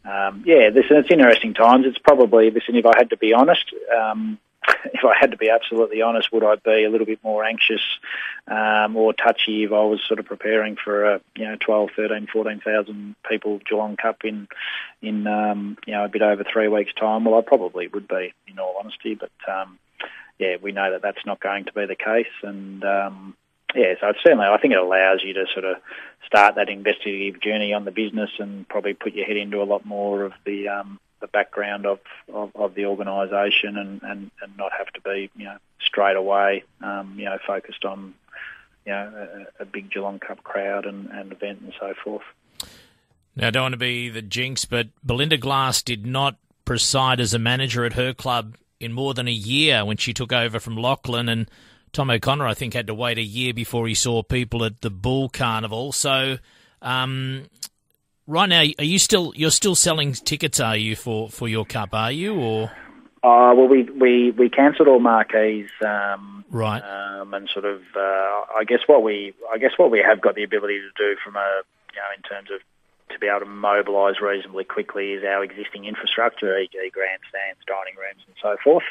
um, 0.04 0.44
yeah, 0.46 0.70
this, 0.72 0.86
it's 0.90 1.10
interesting 1.10 1.54
times. 1.54 1.86
It's 1.88 1.98
probably, 1.98 2.52
listen, 2.52 2.76
if 2.76 2.86
I 2.86 2.94
had 2.98 3.12
to 3.12 3.18
be 3.18 3.34
honest, 3.34 3.74
um, 3.98 4.40
if 4.86 5.04
I 5.04 5.14
had 5.20 5.32
to 5.32 5.38
be 5.38 5.50
absolutely 5.50 6.02
honest, 6.02 6.32
would 6.32 6.44
I 6.44 6.56
be 6.56 6.84
a 6.84 6.90
little 6.90 7.06
bit 7.06 7.24
more 7.24 7.44
anxious 7.44 7.82
um, 8.48 8.96
or 8.96 9.14
touchy 9.14 9.64
if 9.64 9.72
I 9.72 9.84
was 9.84 10.02
sort 10.08 10.20
of 10.20 10.26
preparing 10.26 10.76
for 10.76 11.06
a 11.06 11.22
you 11.36 11.46
know 11.46 11.56
12, 11.60 11.90
13, 11.96 12.28
14,000 12.32 13.16
people 13.30 13.60
Geelong 13.68 13.98
Cup 13.98 14.24
in 14.24 14.48
in 15.02 15.28
um, 15.28 15.78
you 15.86 15.94
know 15.94 16.06
a 16.06 16.10
bit 16.10 16.22
over 16.22 16.44
three 16.44 16.68
weeks' 16.68 16.94
time? 16.94 17.26
Well, 17.26 17.38
I 17.38 17.42
probably 17.42 17.88
would 17.88 18.08
be, 18.08 18.34
in 18.48 18.60
all 18.60 18.76
honesty. 18.80 19.16
But 19.16 19.32
um, 19.48 19.80
yeah, 20.40 20.58
we 20.62 20.72
know 20.72 20.92
that 20.92 21.02
that's 21.02 21.26
not 21.26 21.40
going 21.40 21.66
to 21.66 21.74
be 21.74 21.86
the 21.86 21.96
case, 21.96 22.34
and 22.44 22.84
um, 22.84 23.36
yeah, 23.76 23.94
so 24.00 24.10
it's 24.10 24.20
certainly 24.24 24.46
I 24.46 24.58
think 24.58 24.74
it 24.74 24.80
allows 24.80 25.22
you 25.24 25.34
to 25.34 25.46
sort 25.54 25.66
of 25.66 25.78
start 26.26 26.56
that 26.56 26.70
investigative 26.70 27.42
journey 27.42 27.74
on 27.74 27.86
the 27.86 27.92
business 27.92 28.32
and 28.40 28.68
probably 28.68 28.94
put 28.94 29.14
your 29.14 29.26
head 29.26 29.38
into 29.38 29.62
a 29.62 29.66
lot 29.66 29.86
more 29.86 30.24
of 30.24 30.34
the 30.46 30.70
um, 30.70 31.00
the 31.22 31.28
background 31.28 31.86
of, 31.86 32.00
of, 32.34 32.52
of 32.56 32.76
the 32.76 32.86
organisation 32.86 33.78
and, 33.78 34.02
and, 34.04 34.32
and 34.42 34.58
not 34.58 34.72
have 34.78 34.88
to 34.88 35.02
be 35.02 35.30
you 35.36 35.46
know 35.46 35.58
straight 35.82 36.16
away 36.16 36.64
um, 36.82 37.16
you 37.18 37.26
know 37.26 37.38
focused 37.46 37.86
on 37.86 38.14
you 38.86 38.92
know 38.92 39.46
a, 39.60 39.64
a 39.64 39.66
big 39.66 39.92
Geelong 39.92 40.20
Cup 40.20 40.44
crowd 40.44 40.86
and, 40.86 41.10
and 41.10 41.32
event 41.32 41.62
and 41.62 41.74
so 41.80 41.94
forth. 42.04 42.24
Now, 43.36 43.48
I 43.48 43.52
don't 43.52 43.64
want 43.64 43.74
to 43.74 43.78
be 43.78 44.10
the 44.10 44.22
jinx, 44.22 44.64
but 44.64 44.88
Belinda 45.04 45.38
Glass 45.38 45.82
did 45.82 46.06
not 46.06 46.38
preside 46.64 47.20
as 47.20 47.34
a 47.34 47.40
manager 47.40 47.84
at 47.84 47.94
her 47.94 48.14
club 48.14 48.56
in 48.80 48.94
more 48.94 49.14
than 49.14 49.28
a 49.28 49.32
year 49.32 49.84
when 49.84 49.98
she 49.98 50.14
took 50.14 50.32
over 50.32 50.60
from 50.60 50.78
Lachlan 50.78 51.28
and 51.28 51.50
Tom 51.92 52.10
O'Connor, 52.10 52.46
I 52.46 52.54
think, 52.54 52.74
had 52.74 52.88
to 52.88 52.94
wait 52.94 53.18
a 53.18 53.24
year 53.24 53.54
before 53.54 53.88
he 53.88 53.94
saw 53.94 54.22
people 54.22 54.66
at 54.66 54.82
the 54.82 54.90
Bool 54.90 55.30
Carnival. 55.30 55.94
So, 55.94 56.38
um, 56.82 57.46
right 58.28 58.48
now, 58.50 58.64
are 58.80 58.84
you 58.84 59.00
still 59.00 59.34
you're 59.36 59.52
still 59.52 59.76
selling 59.76 60.14
tickets? 60.14 60.60
Are 60.60 60.78
you 60.78 60.96
for, 60.96 61.30
for 61.30 61.48
your 61.48 61.66
cup? 61.66 61.90
Are 61.94 62.12
you 62.12 62.36
or? 62.36 62.72
Uh, 63.24 63.54
well, 63.56 63.68
we 63.68 63.84
we 63.84 64.32
we 64.32 64.50
cancelled 64.50 64.88
all 64.88 65.00
marquees, 65.00 65.70
um, 65.86 66.46
right? 66.52 66.82
Um, 66.82 67.34
and 67.34 67.50
sort 67.50 67.66
of, 67.66 67.82
uh, 67.96 68.00
I 68.56 68.64
guess 68.68 68.82
what 68.86 69.02
we 69.04 69.34
I 69.52 69.58
guess 69.58 69.72
what 69.78 69.90
we 69.92 70.00
have 70.00 70.22
got 70.22 70.36
the 70.36 70.44
ability 70.44 70.80
to 70.80 70.90
do 70.96 71.20
from 71.24 71.36
a 71.36 71.62
you 71.94 72.00
know 72.00 72.10
in 72.16 72.22
terms 72.22 72.50
of 72.52 72.62
to 73.10 73.20
be 73.20 73.28
able 73.28 73.40
to 73.42 73.46
mobilise 73.46 74.20
reasonably 74.20 74.64
quickly 74.64 75.14
is 75.14 75.24
our 75.24 75.44
existing 75.44 75.86
infrastructure, 75.86 76.58
e.g. 76.58 76.78
grandstands, 76.92 77.62
dining 77.68 77.96
rooms 77.96 78.22
and 78.28 78.36
so 78.42 78.58
forth. 78.64 78.84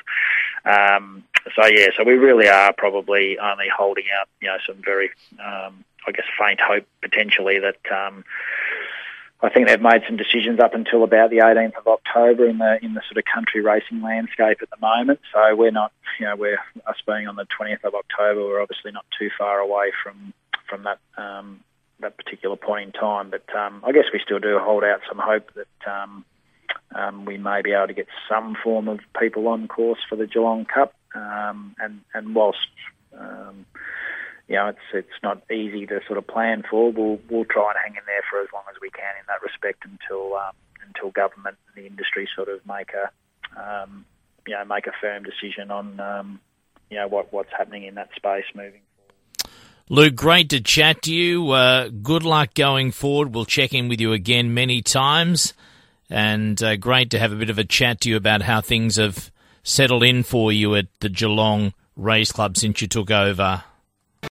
Um, 0.64 1.25
so 1.55 1.67
yeah, 1.67 1.88
so 1.97 2.05
we 2.05 2.14
really 2.14 2.49
are 2.49 2.73
probably 2.73 3.38
only 3.38 3.67
holding 3.75 4.05
out, 4.19 4.29
you 4.41 4.49
know, 4.49 4.57
some 4.67 4.76
very, 4.85 5.11
um, 5.45 5.85
I 6.07 6.12
guess, 6.12 6.26
faint 6.38 6.61
hope 6.61 6.87
potentially 7.03 7.59
that 7.59 7.76
um, 7.93 8.25
I 9.44 9.50
think 9.50 9.68
they've 9.68 9.80
made 9.80 10.02
some 10.06 10.16
decisions 10.16 10.58
up 10.58 10.72
until 10.72 11.04
about 11.04 11.28
the 11.28 11.38
18th 11.38 11.76
of 11.76 11.86
October 11.86 12.48
in 12.48 12.56
the 12.58 12.78
in 12.82 12.94
the 12.94 13.02
sort 13.06 13.18
of 13.18 13.24
country 13.24 13.60
racing 13.60 14.00
landscape 14.00 14.58
at 14.62 14.70
the 14.70 14.78
moment. 14.80 15.20
So 15.34 15.54
we're 15.54 15.70
not, 15.70 15.92
you 16.18 16.26
know, 16.26 16.34
we're 16.34 16.60
us 16.86 16.96
being 17.06 17.28
on 17.28 17.36
the 17.36 17.46
20th 17.60 17.84
of 17.84 17.94
October, 17.94 18.40
we're 18.40 18.62
obviously 18.62 18.90
not 18.92 19.04
too 19.18 19.28
far 19.36 19.58
away 19.58 19.92
from 20.02 20.32
from 20.68 20.84
that 20.84 20.98
um, 21.18 21.60
that 22.00 22.16
particular 22.16 22.56
point 22.56 22.86
in 22.86 22.92
time. 22.92 23.30
But 23.30 23.54
um, 23.54 23.82
I 23.86 23.92
guess 23.92 24.04
we 24.14 24.20
still 24.24 24.38
do 24.38 24.58
hold 24.58 24.82
out 24.82 25.00
some 25.06 25.18
hope 25.18 25.50
that 25.54 25.92
um, 25.92 26.24
um, 26.94 27.24
we 27.26 27.36
may 27.36 27.60
be 27.60 27.72
able 27.72 27.88
to 27.88 27.94
get 27.94 28.08
some 28.26 28.56
form 28.64 28.88
of 28.88 29.00
people 29.20 29.46
on 29.48 29.68
course 29.68 30.00
for 30.08 30.16
the 30.16 30.26
Geelong 30.26 30.64
Cup. 30.64 30.94
Um, 31.14 31.76
and 31.78 32.00
and 32.14 32.34
whilst 32.34 32.66
um, 33.18 33.66
you 34.48 34.56
know 34.56 34.68
it's 34.68 34.86
it's 34.92 35.22
not 35.22 35.42
easy 35.50 35.86
to 35.86 36.00
sort 36.06 36.18
of 36.18 36.26
plan 36.26 36.62
for, 36.68 36.92
we'll 36.92 37.18
we'll 37.30 37.44
try 37.44 37.70
and 37.70 37.78
hang 37.82 37.96
in 37.96 38.04
there 38.06 38.22
for 38.30 38.40
as 38.40 38.48
long 38.52 38.64
as 38.70 38.76
we 38.80 38.90
can 38.90 39.14
in 39.18 39.24
that 39.28 39.42
respect 39.42 39.84
until 39.84 40.34
um, 40.34 40.52
until 40.86 41.10
government 41.10 41.56
and 41.68 41.84
the 41.84 41.88
industry 41.88 42.28
sort 42.34 42.48
of 42.48 42.60
make 42.66 42.90
a 42.92 43.10
you 44.46 44.54
know 44.54 44.64
make 44.64 44.86
a 44.86 44.92
firm 45.00 45.22
decision 45.22 45.70
on 45.70 46.38
you 46.90 46.96
know 46.98 47.08
what 47.08 47.32
what's 47.32 47.50
happening 47.56 47.84
in 47.84 47.94
that 47.94 48.10
space 48.16 48.44
moving 48.54 48.80
forward. 48.96 49.52
Luke, 49.90 50.14
great 50.14 50.48
to 50.50 50.60
chat 50.60 51.02
to 51.02 51.12
you. 51.12 51.50
Uh, 51.50 51.88
good 51.88 52.22
luck 52.22 52.54
going 52.54 52.90
forward. 52.90 53.34
We'll 53.34 53.44
check 53.44 53.74
in 53.74 53.88
with 53.88 54.00
you 54.00 54.12
again 54.12 54.54
many 54.54 54.80
times. 54.80 55.52
And 56.08 56.62
uh, 56.62 56.76
great 56.76 57.10
to 57.10 57.18
have 57.18 57.32
a 57.32 57.36
bit 57.36 57.50
of 57.50 57.58
a 57.58 57.64
chat 57.64 58.00
to 58.02 58.10
you 58.10 58.16
about 58.16 58.42
how 58.42 58.60
things 58.60 58.96
have 58.96 59.30
settled 59.62 60.02
in 60.02 60.22
for 60.22 60.52
you 60.52 60.74
at 60.74 60.86
the 61.00 61.08
Geelong 61.08 61.74
Race 61.96 62.32
Club 62.32 62.56
since 62.56 62.80
you 62.80 62.88
took 62.88 63.10
over. 63.10 63.64